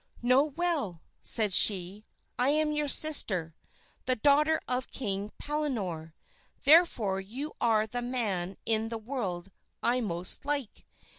[0.23, 2.03] "Know well," said she,
[2.39, 3.53] "I am your sister,
[4.05, 6.15] the daughter of King Pellinore;
[6.63, 9.51] therefore you are the man in the world
[9.83, 10.87] I most like.